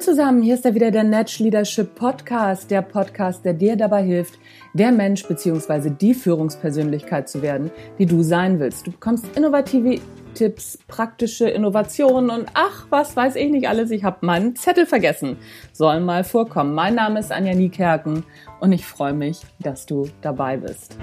Moin 0.00 0.16
zusammen, 0.16 0.40
hier 0.40 0.54
ist 0.54 0.64
ja 0.64 0.74
wieder 0.74 0.90
der 0.90 1.04
Natch 1.04 1.40
Leadership 1.40 1.94
Podcast, 1.94 2.70
der 2.70 2.80
Podcast, 2.80 3.44
der 3.44 3.52
dir 3.52 3.76
dabei 3.76 4.02
hilft, 4.02 4.38
der 4.72 4.92
Mensch 4.92 5.28
bzw. 5.28 5.90
die 5.90 6.14
Führungspersönlichkeit 6.14 7.28
zu 7.28 7.42
werden, 7.42 7.70
die 7.98 8.06
du 8.06 8.22
sein 8.22 8.58
willst. 8.60 8.86
Du 8.86 8.92
bekommst 8.92 9.26
innovative 9.36 10.00
Tipps, 10.32 10.78
praktische 10.88 11.50
Innovationen 11.50 12.30
und 12.30 12.46
ach, 12.54 12.86
was 12.88 13.14
weiß 13.14 13.36
ich 13.36 13.50
nicht 13.50 13.68
alles, 13.68 13.90
ich 13.90 14.02
habe 14.02 14.24
meinen 14.24 14.56
Zettel 14.56 14.86
vergessen. 14.86 15.36
Soll 15.74 16.00
mal 16.00 16.24
vorkommen. 16.24 16.74
Mein 16.74 16.94
Name 16.94 17.20
ist 17.20 17.30
Anja 17.30 17.52
Niekerken 17.52 18.24
und 18.58 18.72
ich 18.72 18.86
freue 18.86 19.12
mich, 19.12 19.42
dass 19.58 19.84
du 19.84 20.08
dabei 20.22 20.56
bist. 20.56 20.96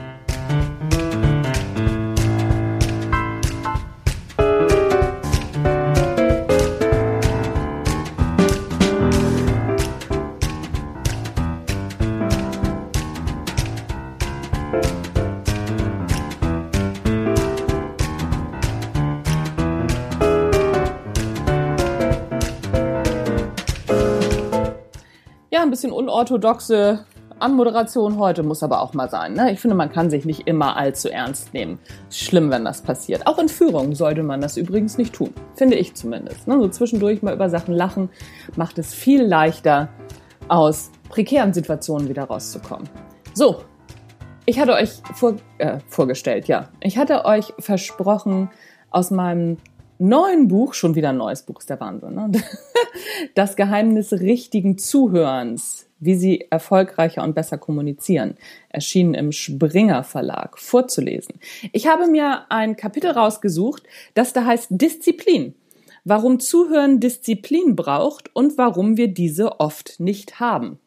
Ja, 25.49 25.63
ein 25.63 25.70
bisschen 25.72 25.91
unorthodoxe 25.91 27.05
Anmoderation 27.39 28.17
heute 28.17 28.44
muss 28.44 28.63
aber 28.63 28.81
auch 28.81 28.94
mal 28.94 29.09
sein. 29.09 29.34
Ne? 29.34 29.52
Ich 29.52 29.59
finde, 29.59 29.75
man 29.75 29.91
kann 29.91 30.09
sich 30.09 30.25
nicht 30.25 30.48
immer 30.48 30.75
allzu 30.75 31.09
ernst 31.09 31.53
nehmen. 31.53 31.80
Schlimm, 32.09 32.49
wenn 32.52 32.66
das 32.66 32.81
passiert. 32.81 33.27
Auch 33.27 33.38
in 33.38 33.47
Führung 33.47 33.95
sollte 33.95 34.23
man 34.23 34.42
das 34.42 34.58
übrigens 34.58 34.97
nicht 34.97 35.14
tun. 35.14 35.33
Finde 35.55 35.75
ich 35.75 35.94
zumindest. 35.94 36.47
Ne? 36.47 36.59
So 36.59 36.67
zwischendurch 36.67 37.22
mal 37.22 37.33
über 37.33 37.49
Sachen 37.49 37.73
lachen 37.73 38.09
macht 38.55 38.77
es 38.80 38.94
viel 38.94 39.23
leichter, 39.23 39.89
aus 40.47 40.92
prekären 41.09 41.53
Situationen 41.53 42.09
wieder 42.09 42.25
rauszukommen. 42.25 42.89
So, 43.33 43.58
ich 44.48 44.59
hatte 44.59 44.73
euch 44.73 45.02
vor, 45.14 45.36
äh, 45.59 45.80
vorgestellt, 45.88 46.48
ja. 46.48 46.70
Ich 46.80 46.98
hatte 46.98 47.26
euch 47.26 47.53
versprochen, 47.59 48.50
aus 48.89 49.12
meinem 49.12 49.58
neuen 50.00 50.48
Buch, 50.48 50.73
schon 50.73 50.95
wieder 50.95 51.09
ein 51.09 51.17
neues 51.17 51.44
Buch, 51.44 51.59
ist 51.59 51.70
der 51.70 51.80
Wahnsinn, 51.80 52.16
ne? 52.16 52.31
Das 53.36 53.56
Geheimnis 53.58 54.14
richtigen 54.14 54.78
Zuhörens, 54.78 55.88
wie 56.00 56.16
Sie 56.16 56.48
erfolgreicher 56.50 57.23
und 57.23 57.36
besser 57.36 57.58
kommunizieren, 57.58 58.36
erschienen 58.70 59.14
im 59.16 59.31
Springer 59.34 60.04
Verlag, 60.04 60.58
vorzulesen. 60.58 61.36
Ich 61.73 61.88
habe 61.88 62.08
mir 62.08 62.50
ein 62.50 62.78
Kapitel 62.78 63.11
rausgesucht, 63.11 63.84
das 64.14 64.32
da 64.32 64.45
heißt 64.45 64.67
Disziplin. 64.72 65.56
Warum 66.06 66.39
Zuhören 66.39 67.02
Disziplin 67.02 67.76
braucht 67.76 68.34
und 68.34 68.58
warum 68.58 68.95
wir 68.95 69.09
diese 69.09 69.59
oft 69.59 70.00
nicht 70.00 70.39
haben. 70.39 70.80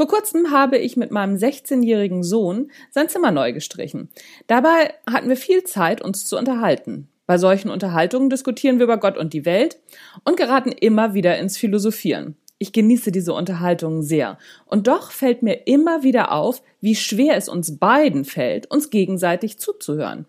Vor 0.00 0.08
kurzem 0.08 0.50
habe 0.50 0.78
ich 0.78 0.96
mit 0.96 1.10
meinem 1.10 1.36
16-jährigen 1.36 2.22
Sohn 2.22 2.70
sein 2.90 3.10
Zimmer 3.10 3.32
neu 3.32 3.52
gestrichen. 3.52 4.08
Dabei 4.46 4.94
hatten 5.06 5.28
wir 5.28 5.36
viel 5.36 5.62
Zeit, 5.64 6.00
uns 6.00 6.24
zu 6.24 6.38
unterhalten. 6.38 7.10
Bei 7.26 7.36
solchen 7.36 7.68
Unterhaltungen 7.68 8.30
diskutieren 8.30 8.78
wir 8.78 8.84
über 8.84 8.96
Gott 8.96 9.18
und 9.18 9.34
die 9.34 9.44
Welt 9.44 9.78
und 10.24 10.38
geraten 10.38 10.72
immer 10.72 11.12
wieder 11.12 11.36
ins 11.36 11.58
Philosophieren. 11.58 12.34
Ich 12.56 12.72
genieße 12.72 13.12
diese 13.12 13.34
Unterhaltungen 13.34 14.02
sehr. 14.02 14.38
Und 14.64 14.86
doch 14.86 15.10
fällt 15.10 15.42
mir 15.42 15.66
immer 15.66 16.02
wieder 16.02 16.32
auf, 16.32 16.62
wie 16.80 16.96
schwer 16.96 17.36
es 17.36 17.50
uns 17.50 17.78
beiden 17.78 18.24
fällt, 18.24 18.70
uns 18.70 18.88
gegenseitig 18.88 19.58
zuzuhören, 19.58 20.24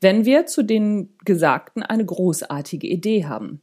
wenn 0.00 0.24
wir 0.24 0.46
zu 0.46 0.62
den 0.62 1.16
Gesagten 1.24 1.82
eine 1.82 2.04
großartige 2.04 2.86
Idee 2.86 3.24
haben. 3.24 3.60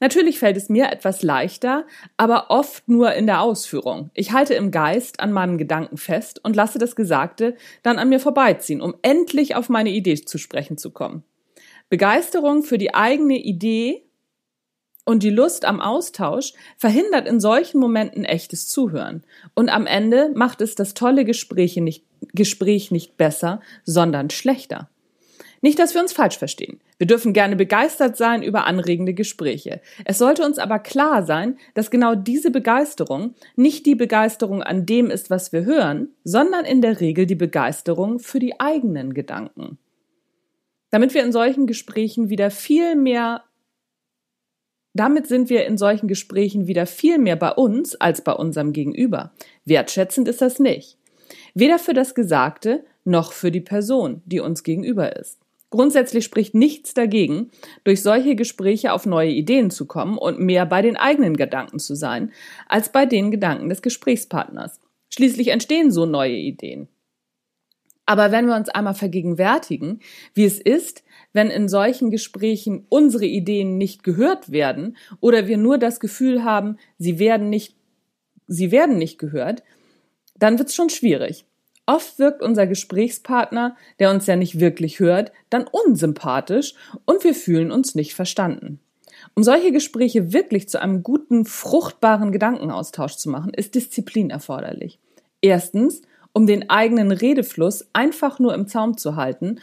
Natürlich 0.00 0.38
fällt 0.38 0.56
es 0.56 0.68
mir 0.68 0.90
etwas 0.90 1.22
leichter, 1.22 1.86
aber 2.16 2.50
oft 2.50 2.88
nur 2.88 3.12
in 3.14 3.26
der 3.26 3.40
Ausführung. 3.40 4.10
Ich 4.14 4.32
halte 4.32 4.54
im 4.54 4.70
Geist 4.70 5.20
an 5.20 5.32
meinem 5.32 5.58
Gedanken 5.58 5.96
fest 5.96 6.40
und 6.42 6.56
lasse 6.56 6.78
das 6.78 6.96
Gesagte 6.96 7.56
dann 7.82 7.98
an 7.98 8.08
mir 8.08 8.20
vorbeiziehen, 8.20 8.80
um 8.80 8.94
endlich 9.02 9.54
auf 9.54 9.68
meine 9.68 9.90
Idee 9.90 10.14
zu 10.14 10.38
sprechen 10.38 10.78
zu 10.78 10.90
kommen. 10.90 11.24
Begeisterung 11.88 12.62
für 12.62 12.78
die 12.78 12.94
eigene 12.94 13.36
Idee 13.36 14.02
und 15.04 15.22
die 15.22 15.30
Lust 15.30 15.64
am 15.64 15.80
Austausch 15.80 16.52
verhindert 16.78 17.26
in 17.26 17.40
solchen 17.40 17.80
Momenten 17.80 18.24
echtes 18.24 18.68
Zuhören. 18.68 19.24
Und 19.54 19.68
am 19.68 19.86
Ende 19.86 20.30
macht 20.34 20.60
es 20.60 20.74
das 20.74 20.94
tolle 20.94 21.24
Gespräch 21.24 21.76
nicht, 21.76 22.04
Gespräch 22.32 22.90
nicht 22.90 23.16
besser, 23.16 23.60
sondern 23.84 24.30
schlechter. 24.30 24.88
Nicht, 25.62 25.78
dass 25.78 25.94
wir 25.94 26.02
uns 26.02 26.12
falsch 26.12 26.36
verstehen. 26.36 26.80
Wir 26.98 27.06
dürfen 27.06 27.32
gerne 27.32 27.56
begeistert 27.56 28.16
sein 28.16 28.42
über 28.42 28.66
anregende 28.66 29.14
Gespräche. 29.14 29.80
Es 30.04 30.18
sollte 30.18 30.44
uns 30.44 30.58
aber 30.58 30.78
klar 30.78 31.24
sein, 31.24 31.56
dass 31.72 31.90
genau 31.90 32.14
diese 32.14 32.50
Begeisterung 32.50 33.34
nicht 33.56 33.86
die 33.86 33.94
Begeisterung 33.94 34.62
an 34.62 34.84
dem 34.84 35.08
ist, 35.08 35.30
was 35.30 35.52
wir 35.52 35.64
hören, 35.64 36.10
sondern 36.24 36.66
in 36.66 36.82
der 36.82 37.00
Regel 37.00 37.24
die 37.24 37.36
Begeisterung 37.36 38.18
für 38.18 38.40
die 38.40 38.60
eigenen 38.60 39.14
Gedanken 39.14 39.78
damit 40.92 41.14
wir 41.14 41.24
in 41.24 41.32
solchen 41.32 41.66
Gesprächen 41.66 42.28
wieder 42.28 42.50
viel 42.50 42.94
mehr 42.94 43.42
damit 44.94 45.26
sind 45.26 45.48
wir 45.48 45.64
in 45.64 45.78
solchen 45.78 46.06
Gesprächen 46.06 46.66
wieder 46.66 46.86
viel 46.86 47.16
mehr 47.16 47.36
bei 47.36 47.50
uns 47.52 47.94
als 47.94 48.22
bei 48.22 48.32
unserem 48.32 48.74
Gegenüber. 48.74 49.32
Wertschätzend 49.64 50.28
ist 50.28 50.42
das 50.42 50.58
nicht. 50.58 50.98
Weder 51.54 51.78
für 51.78 51.94
das 51.94 52.14
Gesagte 52.14 52.84
noch 53.02 53.32
für 53.32 53.50
die 53.50 53.62
Person, 53.62 54.20
die 54.26 54.40
uns 54.40 54.62
gegenüber 54.62 55.16
ist. 55.16 55.41
Grundsätzlich 55.72 56.22
spricht 56.26 56.54
nichts 56.54 56.92
dagegen, 56.92 57.50
durch 57.82 58.02
solche 58.02 58.36
Gespräche 58.36 58.92
auf 58.92 59.06
neue 59.06 59.30
Ideen 59.30 59.70
zu 59.70 59.86
kommen 59.86 60.18
und 60.18 60.38
mehr 60.38 60.66
bei 60.66 60.82
den 60.82 60.98
eigenen 60.98 61.34
Gedanken 61.34 61.78
zu 61.78 61.94
sein, 61.94 62.30
als 62.68 62.92
bei 62.92 63.06
den 63.06 63.30
Gedanken 63.30 63.70
des 63.70 63.80
Gesprächspartners. 63.80 64.80
Schließlich 65.08 65.48
entstehen 65.48 65.90
so 65.90 66.04
neue 66.04 66.36
Ideen. 66.36 66.88
Aber 68.04 68.30
wenn 68.32 68.48
wir 68.48 68.54
uns 68.54 68.68
einmal 68.68 68.92
vergegenwärtigen, 68.92 70.00
wie 70.34 70.44
es 70.44 70.60
ist, 70.60 71.04
wenn 71.32 71.48
in 71.48 71.70
solchen 71.70 72.10
Gesprächen 72.10 72.84
unsere 72.90 73.24
Ideen 73.24 73.78
nicht 73.78 74.02
gehört 74.02 74.52
werden 74.52 74.98
oder 75.20 75.46
wir 75.46 75.56
nur 75.56 75.78
das 75.78 76.00
Gefühl 76.00 76.44
haben, 76.44 76.76
sie 76.98 77.18
werden 77.18 77.48
nicht, 77.48 77.76
sie 78.46 78.72
werden 78.72 78.98
nicht 78.98 79.18
gehört, 79.18 79.62
dann 80.36 80.58
wird 80.58 80.68
es 80.68 80.74
schon 80.74 80.90
schwierig. 80.90 81.46
Oft 81.86 82.18
wirkt 82.18 82.42
unser 82.42 82.66
Gesprächspartner, 82.66 83.76
der 83.98 84.10
uns 84.10 84.26
ja 84.26 84.36
nicht 84.36 84.60
wirklich 84.60 85.00
hört, 85.00 85.32
dann 85.50 85.66
unsympathisch 85.66 86.74
und 87.04 87.24
wir 87.24 87.34
fühlen 87.34 87.72
uns 87.72 87.94
nicht 87.94 88.14
verstanden. 88.14 88.80
Um 89.34 89.42
solche 89.42 89.72
Gespräche 89.72 90.32
wirklich 90.32 90.68
zu 90.68 90.80
einem 90.80 91.02
guten, 91.02 91.44
fruchtbaren 91.44 92.32
Gedankenaustausch 92.32 93.16
zu 93.16 93.30
machen, 93.30 93.52
ist 93.54 93.74
Disziplin 93.74 94.30
erforderlich. 94.30 95.00
Erstens, 95.40 96.02
um 96.32 96.46
den 96.46 96.70
eigenen 96.70 97.12
Redefluss 97.12 97.86
einfach 97.92 98.38
nur 98.38 98.54
im 98.54 98.66
Zaum 98.66 98.96
zu 98.96 99.16
halten 99.16 99.60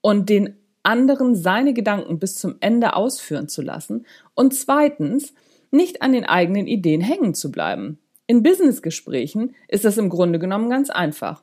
und 0.00 0.28
den 0.28 0.56
anderen 0.82 1.34
seine 1.34 1.74
Gedanken 1.74 2.18
bis 2.18 2.36
zum 2.36 2.56
Ende 2.60 2.94
ausführen 2.94 3.48
zu 3.48 3.62
lassen 3.62 4.06
und 4.34 4.54
zweitens 4.54 5.34
nicht 5.70 6.02
an 6.02 6.12
den 6.12 6.24
eigenen 6.24 6.66
Ideen 6.66 7.00
hängen 7.00 7.34
zu 7.34 7.50
bleiben. 7.50 7.98
In 8.30 8.44
Businessgesprächen 8.44 9.56
ist 9.66 9.84
das 9.84 9.98
im 9.98 10.08
Grunde 10.08 10.38
genommen 10.38 10.70
ganz 10.70 10.88
einfach. 10.88 11.42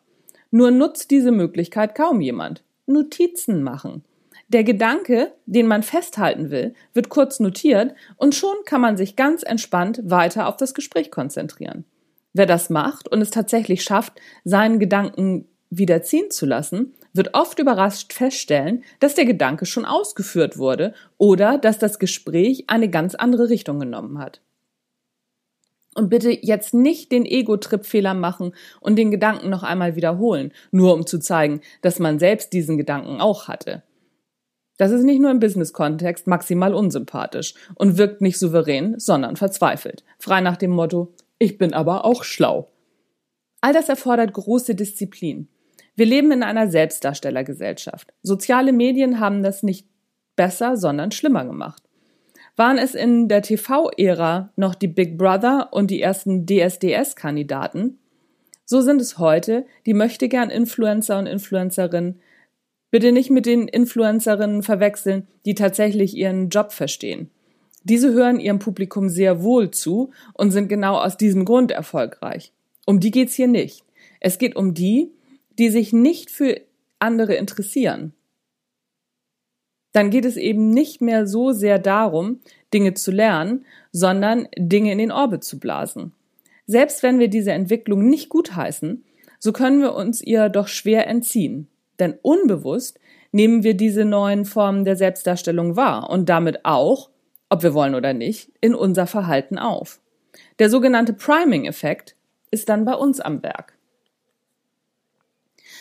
Nur 0.52 0.72
nutzt 0.72 1.12
diese 1.12 1.34
Möglichkeit 1.34 1.96
kaum 1.96 2.22
jemand. 2.22 2.64
Notizen 2.86 3.62
machen. 3.62 4.06
Der 4.48 4.64
Gedanke, 4.64 5.34
den 5.46 5.68
man 5.68 5.84
festhalten 5.84 6.50
will, 6.50 6.75
wird 6.94 7.09
kurz 7.09 7.42
notiert 7.42 7.94
und 8.16 8.36
schon 8.36 8.56
kann 8.64 8.80
man 8.80 8.96
sich 8.96 9.18
ganz 9.18 9.44
entspannt 9.44 10.00
weiter 10.06 10.48
auf 10.48 10.56
das 10.56 10.74
Gespräch 10.74 11.12
konzentrieren. 11.12 11.84
Wer 12.31 12.46
das 12.46 12.70
macht 12.70 13.09
und 13.09 13.19
es 13.19 13.31
tatsächlich 13.31 13.84
schafft, 13.84 14.22
seinen 14.46 14.80
Gedanken 14.80 15.50
wieder 15.69 16.04
ziehen 16.04 16.31
zu 16.31 16.45
lassen, 16.45 16.94
wird 17.12 17.34
oft 17.34 17.60
überrascht 17.60 18.13
feststellen, 18.13 18.86
dass 19.01 19.13
der 19.13 19.25
Gedanke 19.25 19.66
schon 19.66 19.84
ausgeführt 19.84 20.57
wurde 20.57 20.94
oder 21.18 21.57
dass 21.57 21.80
das 21.80 22.00
Gespräch 22.00 22.63
eine 22.68 22.89
ganz 22.89 23.13
andere 23.13 23.50
Richtung 23.50 23.78
genommen 23.78 24.19
hat. 24.19 24.39
Und 25.98 26.10
bitte 26.10 26.30
jetzt 26.30 26.76
nicht 26.76 27.12
den 27.12 27.26
Ego-Trip-Fehler 27.26 28.14
machen 28.14 28.54
und 28.82 28.98
den 28.98 29.10
Gedanken 29.10 29.50
noch 29.50 29.64
einmal 29.64 29.96
wiederholen, 29.96 30.54
nur 30.70 30.94
um 30.94 31.08
zu 31.08 31.18
zeigen, 31.18 31.62
dass 31.82 31.98
man 31.98 32.20
selbst 32.20 32.54
diesen 32.54 32.78
Gedanken 32.78 33.20
auch 33.20 33.48
hatte. 33.48 33.82
Das 34.78 34.92
ist 34.92 35.02
nicht 35.02 35.20
nur 35.20 35.32
im 35.32 35.40
Business-Kontext 35.40 36.28
maximal 36.28 36.76
unsympathisch 36.76 37.56
und 37.74 37.98
wirkt 37.98 38.22
nicht 38.22 38.38
souverän, 38.38 39.00
sondern 39.00 39.38
verzweifelt. 39.38 40.04
Frei 40.20 40.40
nach 40.42 40.58
dem 40.58 40.70
Motto, 40.70 41.16
ich 41.40 41.58
bin 41.58 41.74
aber 41.74 42.06
auch 42.06 42.24
schlau. 42.24 42.70
All 43.62 43.74
das 43.74 43.90
erfordert 43.90 44.34
große 44.34 44.76
Disziplin. 44.76 45.48
Wir 45.96 46.06
leben 46.06 46.32
in 46.32 46.44
einer 46.44 46.70
Selbstdarstellergesellschaft. 46.70 48.14
Soziale 48.22 48.72
Medien 48.72 49.20
haben 49.20 49.42
das 49.42 49.64
nicht 49.64 49.88
besser, 50.36 50.78
sondern 50.78 51.10
schlimmer 51.10 51.44
gemacht. 51.44 51.87
Waren 52.57 52.80
es 52.80 52.95
in 52.95 53.27
der 53.27 53.44
TV-Ära 53.44 54.51
noch 54.56 54.74
die 54.74 54.88
Big 54.88 55.18
Brother 55.18 55.69
und 55.71 55.92
die 55.92 56.01
ersten 56.01 56.48
DSDS-Kandidaten, 56.48 58.00
so 58.65 58.81
sind 58.81 59.00
es 59.00 59.18
heute 59.18 59.65
die 59.86 59.94
möchtegern 59.94 60.50
Influencer 60.50 61.19
und 61.19 61.27
Influencerinnen. 61.27 62.19
Bitte 62.92 63.12
nicht 63.12 63.30
mit 63.30 63.45
den 63.45 63.68
Influencerinnen 63.68 64.63
verwechseln, 64.63 65.27
die 65.45 65.54
tatsächlich 65.54 66.18
ihren 66.18 66.50
Job 66.50 66.74
verstehen. 66.74 67.30
Diese 67.83 68.12
hören 68.12 68.39
ihrem 68.39 68.60
Publikum 68.60 69.07
sehr 69.07 69.44
wohl 69.44 69.71
zu 69.71 70.10
und 70.33 70.51
sind 70.51 70.68
genau 70.68 70.98
aus 70.98 71.15
diesem 71.15 71.45
Grund 71.45 71.71
erfolgreich. 71.71 72.51
Um 72.86 73.00
die 73.00 73.12
geht's 73.12 73.36
hier 73.36 73.48
nicht. 73.48 73.86
Es 74.19 74.39
geht 74.39 74.56
um 74.56 74.74
die, 74.74 75.12
die 75.60 75.69
sich 75.69 75.94
nicht 75.94 76.31
für 76.31 76.60
andere 77.00 77.36
interessieren. 77.36 78.13
Dann 79.92 80.10
geht 80.10 80.25
es 80.25 80.38
eben 80.38 80.69
nicht 80.69 81.01
mehr 81.01 81.28
so 81.28 81.51
sehr 81.51 81.80
darum, 81.80 82.39
Dinge 82.74 82.94
zu 82.94 83.12
lernen, 83.12 83.66
sondern 83.92 84.48
Dinge 84.57 84.92
in 84.92 84.98
den 84.98 85.12
Orbit 85.12 85.44
zu 85.44 85.60
blasen. 85.60 86.13
Selbst 86.66 87.01
wenn 87.01 87.19
wir 87.19 87.30
diese 87.30 87.51
Entwicklung 87.51 88.07
nicht 88.07 88.30
gutheißen, 88.30 89.04
so 89.39 89.54
können 89.54 89.81
wir 89.81 89.94
uns 89.94 90.22
ihr 90.22 90.50
doch 90.50 90.68
schwer 90.68 91.07
entziehen. 91.07 91.68
Denn 92.00 92.16
unbewusst 92.22 93.00
nehmen 93.31 93.63
wir 93.63 93.74
diese 93.75 94.06
neuen 94.06 94.45
Formen 94.45 94.84
der 94.84 94.95
Selbstdarstellung 94.95 95.75
wahr 95.75 96.10
und 96.10 96.30
damit 96.30 96.66
auch, 96.66 97.10
ob 97.50 97.63
wir 97.63 97.74
wollen 97.74 97.95
oder 97.95 98.13
nicht, 98.13 98.51
in 98.62 98.75
unser 98.75 99.07
Verhalten 99.07 99.57
auf. 99.57 100.01
Der 100.60 100.69
sogenannte 100.69 101.13
Priming-Effekt 101.13 102.16
ist 102.51 102.69
dann 102.69 102.86
bei 102.86 102.94
uns 102.94 103.19
am 103.19 103.42
Werk. 103.44 103.76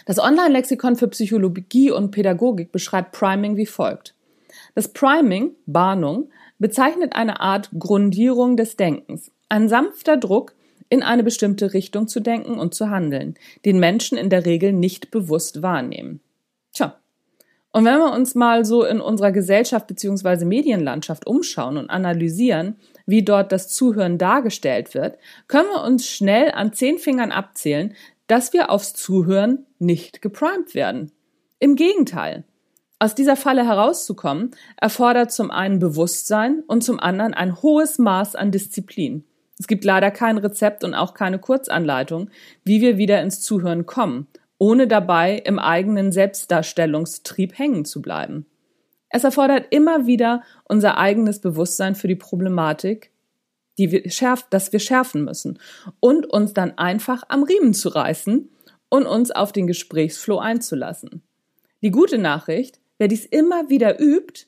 Das 0.07 0.21
Online-Lexikon 0.21 0.97
für 0.97 1.09
Psychologie 1.09 1.91
und 1.91 2.13
Pädagogik 2.13 2.73
beschreibt 2.73 3.13
Priming 3.13 3.57
wie 3.57 3.67
folgt. 3.67 4.15
Das 4.75 4.89
Priming, 4.89 5.51
Bahnung, 5.67 6.31
bezeichnet 6.59 7.15
eine 7.15 7.41
Art 7.41 7.71
Grundierung 7.79 8.57
des 8.57 8.77
Denkens, 8.77 9.31
ein 9.49 9.69
sanfter 9.69 10.17
Druck, 10.17 10.55
in 10.89 11.03
eine 11.03 11.25
bestimmte 11.25 11.75
Richtung 11.75 12.07
zu 12.07 12.21
denken 12.21 12.61
und 12.61 12.73
zu 12.73 12.89
handeln, 12.89 13.35
den 13.65 13.81
Menschen 13.81 14.17
in 14.17 14.31
der 14.31 14.47
Regel 14.47 14.73
nicht 14.73 15.11
bewusst 15.11 15.61
wahrnehmen. 15.61 16.21
Tja. 16.73 16.97
Und 17.73 17.85
wenn 17.85 17.99
wir 17.99 18.13
uns 18.13 18.37
mal 18.37 18.65
so 18.65 18.85
in 18.85 19.01
unserer 19.01 19.33
Gesellschaft 19.33 19.89
bzw. 19.89 20.45
Medienlandschaft 20.45 21.27
umschauen 21.27 21.77
und 21.77 21.91
analysieren, 21.91 22.77
wie 23.05 23.23
dort 23.23 23.51
das 23.51 23.69
Zuhören 23.69 24.17
dargestellt 24.17 24.95
wird, 24.95 25.19
können 25.49 25.69
wir 25.69 25.83
uns 25.83 26.09
schnell 26.09 26.53
an 26.53 26.73
zehn 26.73 26.99
Fingern 26.99 27.33
abzählen, 27.33 27.95
dass 28.27 28.53
wir 28.53 28.71
aufs 28.71 28.95
Zuhören 28.95 29.67
nicht 29.79 30.23
geprimed 30.23 30.75
werden. 30.75 31.13
Im 31.59 31.77
Gegenteil. 31.77 32.45
Aus 32.99 33.15
dieser 33.15 33.37
Falle 33.37 33.67
herauszukommen, 33.67 34.53
erfordert 34.81 35.31
zum 35.31 35.51
einen 35.51 35.79
Bewusstsein 35.79 36.63
und 36.67 36.83
zum 36.83 36.99
anderen 36.99 37.35
ein 37.35 37.61
hohes 37.63 37.99
Maß 37.99 38.37
an 38.37 38.51
Disziplin. 38.51 39.25
Es 39.59 39.67
gibt 39.67 39.85
leider 39.85 40.11
kein 40.11 40.39
Rezept 40.39 40.85
und 40.85 40.95
auch 40.95 41.15
keine 41.15 41.39
Kurzanleitung, 41.39 42.31
wie 42.65 42.81
wir 42.81 42.97
wieder 42.97 43.23
ins 43.23 43.41
Zuhören 43.41 43.87
kommen, 43.87 44.27
ohne 44.59 44.87
dabei 44.87 45.37
im 45.37 45.59
eigenen 45.59 46.13
Selbstdarstellungstrieb 46.13 47.59
hängen 47.59 47.85
zu 47.85 48.01
bleiben. 48.01 48.47
Es 49.09 49.25
erfordert 49.25 49.67
immer 49.71 50.07
wieder 50.07 50.43
unser 50.65 50.99
eigenes 50.99 51.41
Bewusstsein 51.41 51.95
für 51.95 52.09
die 52.09 52.17
Problematik, 52.17 53.13
die 53.79 53.91
wir 53.91 54.11
schärf, 54.11 54.47
das 54.51 54.73
wir 54.73 54.81
schärfen 54.81 55.25
müssen 55.25 55.59
und 56.01 56.27
uns 56.27 56.53
dann 56.53 56.77
einfach 56.79 57.23
am 57.29 57.43
Riemen 57.43 57.75
zu 57.75 57.89
reißen 57.89 58.49
und 58.89 59.07
uns 59.07 59.31
auf 59.31 59.53
den 59.53 59.67
Gesprächsflow 59.67 60.39
einzulassen. 60.39 61.23
Die 61.83 61.91
gute 61.91 62.19
Nachricht, 62.19 62.81
wer 62.99 63.09
dies 63.09 63.27
immer 63.27 63.69
wieder 63.69 64.01
übt, 64.01 64.47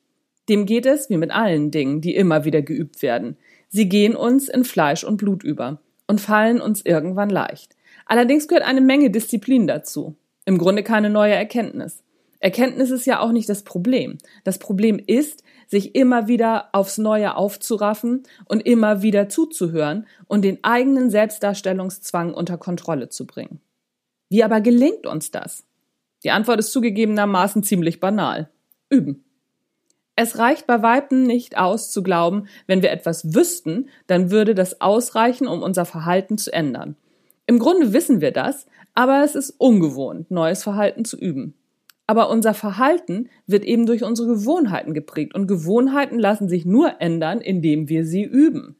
dem 0.48 0.64
geht 0.64 0.86
es 0.86 1.10
wie 1.10 1.18
mit 1.18 1.30
allen 1.30 1.70
Dingen, 1.70 2.00
die 2.00 2.14
immer 2.14 2.44
wieder 2.44 2.62
geübt 2.62 3.02
werden. 3.02 3.36
Sie 3.68 3.88
gehen 3.88 4.16
uns 4.16 4.48
in 4.48 4.64
Fleisch 4.64 5.04
und 5.04 5.18
Blut 5.18 5.44
über 5.44 5.80
und 6.06 6.20
fallen 6.20 6.60
uns 6.60 6.84
irgendwann 6.84 7.28
leicht. 7.28 7.76
Allerdings 8.06 8.48
gehört 8.48 8.64
eine 8.64 8.80
Menge 8.80 9.10
Disziplin 9.10 9.66
dazu. 9.66 10.16
Im 10.46 10.56
Grunde 10.56 10.82
keine 10.82 11.10
neue 11.10 11.34
Erkenntnis. 11.34 12.02
Erkenntnis 12.40 12.90
ist 12.90 13.04
ja 13.04 13.20
auch 13.20 13.32
nicht 13.32 13.48
das 13.48 13.64
Problem. 13.64 14.16
Das 14.44 14.58
Problem 14.58 14.98
ist, 15.04 15.42
sich 15.68 15.94
immer 15.94 16.26
wieder 16.26 16.70
aufs 16.72 16.98
Neue 16.98 17.36
aufzuraffen 17.36 18.24
und 18.46 18.60
immer 18.66 19.02
wieder 19.02 19.28
zuzuhören 19.28 20.06
und 20.26 20.42
den 20.42 20.64
eigenen 20.64 21.10
Selbstdarstellungszwang 21.10 22.34
unter 22.34 22.58
Kontrolle 22.58 23.10
zu 23.10 23.26
bringen. 23.26 23.60
Wie 24.30 24.42
aber 24.42 24.60
gelingt 24.60 25.06
uns 25.06 25.30
das? 25.30 25.64
Die 26.24 26.30
Antwort 26.30 26.58
ist 26.58 26.72
zugegebenermaßen 26.72 27.62
ziemlich 27.62 28.00
banal. 28.00 28.50
Üben. 28.90 29.24
Es 30.16 30.38
reicht 30.38 30.66
bei 30.66 30.82
Weitem 30.82 31.22
nicht 31.22 31.56
aus 31.56 31.92
zu 31.92 32.02
glauben, 32.02 32.48
wenn 32.66 32.82
wir 32.82 32.90
etwas 32.90 33.34
wüssten, 33.34 33.88
dann 34.08 34.32
würde 34.32 34.54
das 34.54 34.80
ausreichen, 34.80 35.46
um 35.46 35.62
unser 35.62 35.84
Verhalten 35.84 36.38
zu 36.38 36.52
ändern. 36.52 36.96
Im 37.46 37.58
Grunde 37.60 37.92
wissen 37.92 38.20
wir 38.20 38.32
das, 38.32 38.66
aber 38.94 39.22
es 39.22 39.36
ist 39.36 39.50
ungewohnt, 39.58 40.30
neues 40.30 40.64
Verhalten 40.64 41.04
zu 41.04 41.16
üben. 41.16 41.54
Aber 42.08 42.30
unser 42.30 42.54
Verhalten 42.54 43.28
wird 43.46 43.64
eben 43.64 43.84
durch 43.84 44.02
unsere 44.02 44.28
Gewohnheiten 44.28 44.94
geprägt 44.94 45.34
und 45.34 45.46
Gewohnheiten 45.46 46.18
lassen 46.18 46.48
sich 46.48 46.64
nur 46.64 47.00
ändern, 47.00 47.40
indem 47.42 47.90
wir 47.90 48.06
sie 48.06 48.24
üben. 48.24 48.76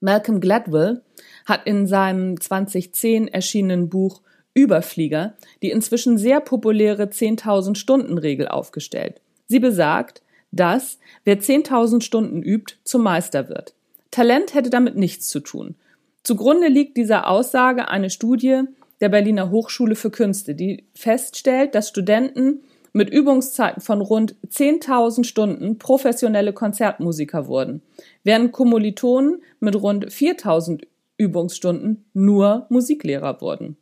Malcolm 0.00 0.40
Gladwell 0.40 1.02
hat 1.44 1.66
in 1.66 1.86
seinem 1.86 2.40
2010 2.40 3.28
erschienenen 3.28 3.90
Buch 3.90 4.22
Überflieger 4.54 5.34
die 5.62 5.70
inzwischen 5.70 6.16
sehr 6.16 6.40
populäre 6.40 7.04
10.000 7.04 7.74
Stunden 7.76 8.16
Regel 8.16 8.48
aufgestellt. 8.48 9.20
Sie 9.46 9.60
besagt, 9.60 10.22
dass 10.50 10.98
wer 11.24 11.38
10.000 11.38 12.00
Stunden 12.00 12.42
übt, 12.42 12.76
zum 12.82 13.02
Meister 13.02 13.50
wird. 13.50 13.74
Talent 14.10 14.54
hätte 14.54 14.70
damit 14.70 14.96
nichts 14.96 15.28
zu 15.28 15.40
tun. 15.40 15.74
Zugrunde 16.22 16.68
liegt 16.68 16.96
dieser 16.96 17.28
Aussage 17.28 17.88
eine 17.88 18.08
Studie 18.08 18.62
der 19.00 19.08
Berliner 19.08 19.50
Hochschule 19.50 19.94
für 19.94 20.10
Künste, 20.10 20.54
die 20.54 20.84
feststellt, 20.94 21.74
dass 21.74 21.88
Studenten 21.88 22.62
mit 22.92 23.10
Übungszeiten 23.10 23.80
von 23.80 24.00
rund 24.00 24.34
10.000 24.48 25.24
Stunden 25.24 25.78
professionelle 25.78 26.52
Konzertmusiker 26.52 27.46
wurden, 27.46 27.82
während 28.24 28.52
Kommilitonen 28.52 29.42
mit 29.60 29.76
rund 29.76 30.06
4.000 30.06 30.84
Übungsstunden 31.16 32.04
nur 32.12 32.66
Musiklehrer 32.70 33.40
wurden. 33.40 33.76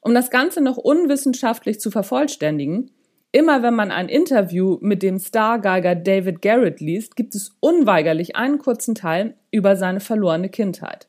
Um 0.00 0.14
das 0.14 0.30
Ganze 0.30 0.60
noch 0.60 0.76
unwissenschaftlich 0.76 1.80
zu 1.80 1.90
vervollständigen, 1.90 2.90
Immer 3.36 3.62
wenn 3.62 3.74
man 3.74 3.90
ein 3.90 4.08
Interview 4.08 4.78
mit 4.80 5.02
dem 5.02 5.18
Stargeiger 5.18 5.94
David 5.94 6.40
Garrett 6.40 6.80
liest, 6.80 7.16
gibt 7.16 7.34
es 7.34 7.54
unweigerlich 7.60 8.34
einen 8.34 8.56
kurzen 8.56 8.94
Teil 8.94 9.34
über 9.50 9.76
seine 9.76 10.00
verlorene 10.00 10.48
Kindheit. 10.48 11.06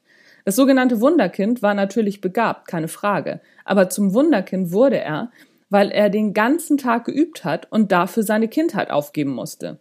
Das 0.47 0.55
sogenannte 0.55 1.01
Wunderkind 1.01 1.61
war 1.61 1.73
natürlich 1.73 2.21
begabt, 2.21 2.69
keine 2.69 2.87
Frage, 2.87 3.41
aber 3.65 3.89
zum 3.89 4.13
Wunderkind 4.13 4.71
wurde 4.71 4.97
er, 4.97 5.29
weil 5.69 5.91
er 5.91 6.09
den 6.09 6.33
ganzen 6.33 6.77
Tag 6.77 7.03
geübt 7.03 7.43
hat 7.43 7.69
und 7.69 7.91
dafür 7.91 8.23
seine 8.23 8.47
Kindheit 8.47 8.89
aufgeben 8.89 9.31
musste. 9.31 9.77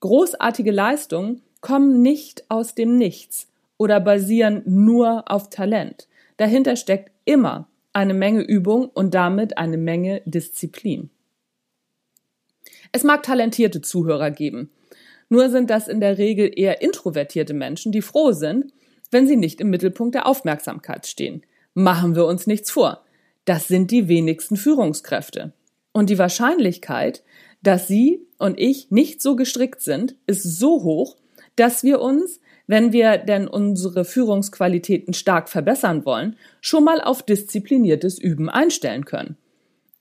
Großartige 0.00 0.72
Leistungen 0.72 1.40
kommen 1.62 2.02
nicht 2.02 2.44
aus 2.50 2.74
dem 2.74 2.98
Nichts 2.98 3.48
oder 3.78 3.98
basieren 3.98 4.60
nur 4.66 5.24
auf 5.26 5.48
Talent. 5.48 6.06
Dahinter 6.36 6.76
steckt 6.76 7.12
immer 7.24 7.66
eine 7.94 8.12
Menge 8.12 8.42
Übung 8.42 8.90
und 8.92 9.14
damit 9.14 9.56
eine 9.56 9.78
Menge 9.78 10.20
Disziplin. 10.26 11.08
Es 12.92 13.04
mag 13.04 13.22
talentierte 13.22 13.80
Zuhörer 13.80 14.30
geben. 14.30 14.70
Nur 15.30 15.48
sind 15.48 15.70
das 15.70 15.88
in 15.88 16.00
der 16.00 16.18
Regel 16.18 16.50
eher 16.54 16.82
introvertierte 16.82 17.54
Menschen, 17.54 17.90
die 17.90 18.02
froh 18.02 18.32
sind, 18.32 18.74
wenn 19.10 19.26
sie 19.26 19.36
nicht 19.36 19.60
im 19.60 19.70
Mittelpunkt 19.70 20.14
der 20.14 20.26
Aufmerksamkeit 20.26 21.06
stehen. 21.06 21.42
Machen 21.74 22.16
wir 22.16 22.26
uns 22.26 22.46
nichts 22.46 22.70
vor. 22.70 23.04
Das 23.44 23.68
sind 23.68 23.90
die 23.90 24.08
wenigsten 24.08 24.56
Führungskräfte. 24.56 25.52
Und 25.92 26.10
die 26.10 26.18
Wahrscheinlichkeit, 26.18 27.22
dass 27.62 27.88
Sie 27.88 28.26
und 28.38 28.58
ich 28.58 28.90
nicht 28.90 29.20
so 29.20 29.36
gestrickt 29.36 29.82
sind, 29.82 30.16
ist 30.26 30.42
so 30.42 30.82
hoch, 30.82 31.16
dass 31.56 31.82
wir 31.82 32.00
uns, 32.00 32.40
wenn 32.66 32.92
wir 32.92 33.18
denn 33.18 33.48
unsere 33.48 34.04
Führungsqualitäten 34.04 35.14
stark 35.14 35.48
verbessern 35.48 36.04
wollen, 36.04 36.36
schon 36.60 36.84
mal 36.84 37.00
auf 37.00 37.22
diszipliniertes 37.22 38.18
Üben 38.18 38.48
einstellen 38.48 39.04
können. 39.04 39.36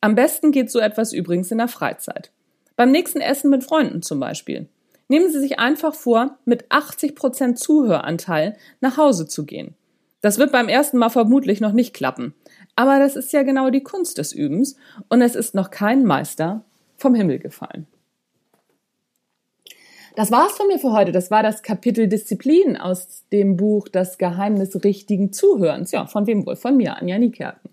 Am 0.01 0.15
besten 0.15 0.51
geht 0.51 0.71
so 0.71 0.79
etwas 0.79 1.11
übrigens 1.11 1.51
in 1.51 1.57
der 1.57 1.67
Freizeit. 1.67 2.31
Beim 2.75 2.91
nächsten 2.91 3.19
Essen 3.19 3.49
mit 3.49 3.63
Freunden 3.63 4.01
zum 4.01 4.19
Beispiel. 4.19 4.69
Nehmen 5.09 5.31
Sie 5.31 5.39
sich 5.39 5.57
einfach 5.57 5.95
vor, 5.95 6.37
mit 6.45 6.71
80 6.71 7.15
Prozent 7.15 7.59
Zuhöranteil 7.59 8.55
nach 8.79 8.97
Hause 8.97 9.27
zu 9.27 9.43
gehen. 9.43 9.75
Das 10.21 10.37
wird 10.37 10.51
beim 10.51 10.69
ersten 10.69 10.97
Mal 10.97 11.09
vermutlich 11.09 11.61
noch 11.61 11.71
nicht 11.71 11.95
klappen. 11.95 12.35
Aber 12.75 12.99
das 12.99 13.15
ist 13.15 13.33
ja 13.33 13.41
genau 13.41 13.71
die 13.71 13.83
Kunst 13.83 14.19
des 14.19 14.33
Übens 14.33 14.75
und 15.09 15.21
es 15.21 15.35
ist 15.35 15.55
noch 15.55 15.71
kein 15.71 16.05
Meister 16.05 16.63
vom 16.95 17.15
Himmel 17.15 17.39
gefallen. 17.39 17.87
Das 20.15 20.31
war's 20.31 20.51
von 20.51 20.67
mir 20.67 20.77
für 20.77 20.91
heute. 20.91 21.11
Das 21.11 21.31
war 21.31 21.41
das 21.41 21.63
Kapitel 21.63 22.07
Disziplin 22.07 22.77
aus 22.77 23.23
dem 23.31 23.57
Buch 23.57 23.87
Das 23.87 24.17
Geheimnis 24.17 24.83
richtigen 24.83 25.33
Zuhörens. 25.33 25.91
Ja, 25.91 26.05
von 26.05 26.27
wem 26.27 26.45
wohl? 26.45 26.55
Von 26.55 26.77
mir, 26.77 26.97
Anja 26.97 27.17
Niekerken. 27.17 27.69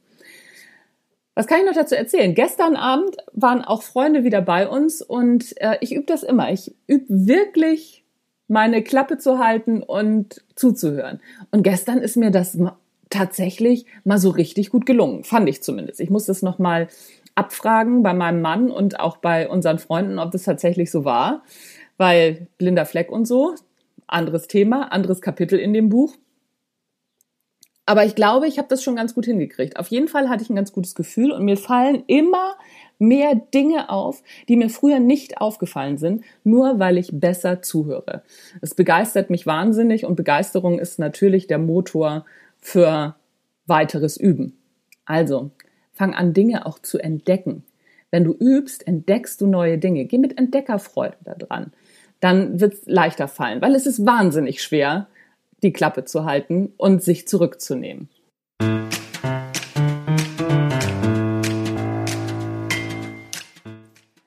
Was 1.37 1.47
kann 1.47 1.61
ich 1.61 1.67
noch 1.67 1.75
dazu 1.75 1.95
erzählen? 1.95 2.35
Gestern 2.35 2.77
Abend 2.77 3.15
waren 3.35 3.63
auch 3.63 3.83
Freunde 3.83 4.25
wieder 4.25 4.41
bei 4.41 4.67
uns 4.67 5.03
und 5.03 5.55
äh, 5.61 5.77
ich 5.83 5.95
übe 5.95 6.07
das 6.07 6.23
immer. 6.23 6.51
Ich 6.51 6.75
übe 6.87 7.05
wirklich 7.09 8.05
meine 8.49 8.83
Klappe 8.83 9.19
zu 9.19 9.39
halten 9.39 9.83
und 9.83 10.43
zuzuhören. 10.55 11.21
Und 11.51 11.63
gestern 11.63 11.99
ist 11.99 12.17
mir 12.17 12.31
das 12.31 12.57
tatsächlich 13.11 13.85
mal 14.05 14.17
so 14.17 14.31
richtig 14.31 14.71
gut 14.71 14.87
gelungen, 14.87 15.25
fand 15.25 15.47
ich 15.49 15.63
zumindest. 15.63 16.01
Ich 16.01 16.09
muss 16.09 16.25
das 16.25 16.41
noch 16.41 16.59
mal 16.59 16.89
abfragen 17.35 18.03
bei 18.03 18.15
meinem 18.15 18.41
Mann 18.41 18.71
und 18.71 18.99
auch 18.99 19.19
bei 19.19 19.47
unseren 19.47 19.79
Freunden, 19.79 20.19
ob 20.19 20.31
das 20.31 20.45
tatsächlich 20.45 20.91
so 20.91 21.05
war. 21.05 21.43
weil 21.99 22.47
blinder 22.59 22.87
Fleck 22.87 23.11
und 23.13 23.27
so, 23.27 23.55
anderes 24.07 24.49
Thema, 24.49 24.93
anderes 24.93 25.21
Kapitel 25.21 25.59
in 25.59 25.75
dem 25.75 25.91
Buch. 25.91 26.15
Aber 27.87 28.05
ich 28.05 28.17
glaube, 28.17 28.49
ich 28.49 28.59
habe 28.59 28.69
das 28.69 28.83
schon 28.83 28.97
ganz 28.97 29.15
gut 29.15 29.27
hingekriegt. 29.27 29.79
Auf 29.79 29.89
jeden 29.89 30.09
Fall 30.09 30.29
hatte 30.29 30.43
ich 30.43 30.51
ein 30.51 30.57
ganz 30.57 30.73
gutes 30.73 30.97
Gefühl 30.97 31.31
und 31.31 31.45
mir 31.45 31.57
fallen 31.57 32.03
immer 32.09 32.57
mehr 32.99 33.35
Dinge 33.37 33.91
auf, 33.91 34.23
die 34.49 34.57
mir 34.57 34.71
früher 34.71 34.99
nicht 34.99 35.41
aufgefallen 35.41 35.97
sind, 35.97 36.25
nur 36.43 36.81
weil 36.81 36.99
ich 36.99 37.11
besser 37.13 37.63
zuhöre. 37.63 38.23
Es 38.61 38.75
begeistert 38.75 39.31
mich 39.31 39.47
wahnsinnig 39.47 40.05
und 40.05 40.17
Begeisterung 40.17 40.79
ist 40.81 40.99
natürlich 40.99 41.47
der 41.47 41.59
Motor 41.59 42.25
für 42.59 43.15
weiteres 43.67 44.17
Üben. 44.17 44.59
Also, 45.05 45.51
fang 45.93 46.15
an, 46.15 46.33
Dinge 46.33 46.67
auch 46.67 46.81
zu 46.81 46.99
entdecken. 46.99 47.65
Wenn 48.11 48.25
du 48.25 48.33
übst, 48.33 48.87
entdeckst 48.87 49.41
du 49.41 49.47
neue 49.47 49.79
Dinge. 49.79 50.07
Geh 50.07 50.19
mit 50.19 50.39
Entdeckerfreude 50.39 51.17
da 51.23 51.35
dran. 51.35 51.73
Dann 52.19 52.61
wird 52.61 52.75
es 52.75 52.87
leichter 52.87 53.29
fallen, 53.29 53.61
weil 53.61 53.75
es 53.75 53.87
ist 53.87 54.07
wahnsinnig 54.07 54.63
schwer, 54.63 55.07
die 55.67 55.73
Klappe 55.73 56.05
zu 56.05 56.25
halten 56.25 56.73
und 56.77 57.03
sich 57.03 57.29
zurückzunehmen. 57.29 58.09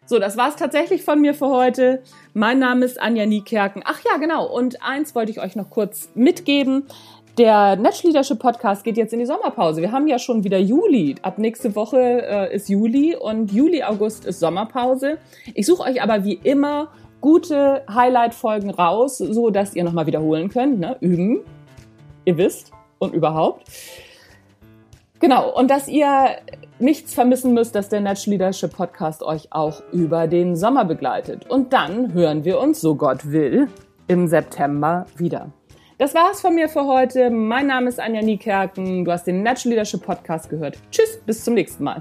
So, 0.05 0.17
das 0.17 0.37
war's 0.37 0.55
tatsächlich 0.55 1.03
von 1.03 1.21
mir 1.21 1.33
für 1.35 1.49
heute. 1.49 2.01
Mein 2.33 2.59
Name 2.59 2.83
ist 2.83 2.99
Anja 2.99 3.25
Niekerken. 3.25 3.83
Ach 3.85 4.01
ja, 4.03 4.17
genau. 4.17 4.45
Und 4.51 4.83
eins 4.83 5.13
wollte 5.13 5.31
ich 5.31 5.39
euch 5.39 5.55
noch 5.55 5.69
kurz 5.69 6.09
mitgeben. 6.15 6.85
Der 7.37 7.75
Netsch 7.75 8.03
Leadership 8.03 8.39
Podcast 8.39 8.83
geht 8.83 8.97
jetzt 8.97 9.13
in 9.13 9.19
die 9.19 9.25
Sommerpause. 9.25 9.81
Wir 9.81 9.91
haben 9.91 10.07
ja 10.07 10.19
schon 10.19 10.43
wieder 10.43 10.57
Juli. 10.57 11.15
Ab 11.21 11.37
nächste 11.37 11.75
Woche 11.75 11.99
äh, 11.99 12.55
ist 12.55 12.69
Juli 12.69 13.15
und 13.15 13.53
Juli, 13.53 13.83
August 13.83 14.25
ist 14.25 14.39
Sommerpause. 14.39 15.19
Ich 15.53 15.65
suche 15.65 15.83
euch 15.83 16.01
aber 16.01 16.25
wie 16.25 16.39
immer 16.43 16.89
gute 17.21 17.83
Highlight-Folgen 17.93 18.69
raus, 18.69 19.17
so 19.17 19.49
dass 19.49 19.75
ihr 19.75 19.83
nochmal 19.83 20.07
wiederholen 20.07 20.49
könnt. 20.49 20.79
Ne? 20.79 20.97
Üben, 20.99 21.41
ihr 22.25 22.37
wisst 22.37 22.71
und 22.99 23.13
überhaupt. 23.13 23.63
Genau, 25.19 25.53
und 25.53 25.69
dass 25.69 25.89
ihr 25.89 26.29
nichts 26.79 27.13
vermissen 27.13 27.53
müsst, 27.53 27.75
dass 27.75 27.89
der 27.89 27.99
Natural 27.99 28.37
Leadership 28.37 28.73
Podcast 28.73 29.21
euch 29.21 29.51
auch 29.51 29.81
über 29.91 30.27
den 30.27 30.55
Sommer 30.55 30.85
begleitet. 30.85 31.49
Und 31.49 31.73
dann 31.73 32.13
hören 32.13 32.45
wir 32.45 32.59
uns, 32.59 32.79
so 32.79 32.95
Gott 32.95 33.29
will, 33.29 33.67
im 34.07 34.27
September 34.27 35.05
wieder. 35.17 35.51
Das 35.97 36.15
war's 36.15 36.39
von 36.39 36.55
mir 36.55 36.69
für 36.69 36.85
heute. 36.85 37.29
Mein 37.29 37.67
Name 37.67 37.89
ist 37.89 37.99
Anja 37.99 38.21
Niekerken. 38.21 39.03
Du 39.03 39.11
hast 39.11 39.27
den 39.27 39.43
Natural 39.43 39.71
Leadership 39.71 40.01
Podcast 40.01 40.49
gehört. 40.49 40.77
Tschüss, 40.89 41.19
bis 41.25 41.43
zum 41.43 41.55
nächsten 41.55 41.83
Mal. 41.83 41.99